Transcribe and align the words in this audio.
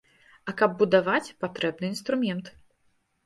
А 0.51 0.53
каб 0.61 0.71
будаваць, 0.79 1.33
патрэбны 1.45 1.89
інструмент. 1.93 2.45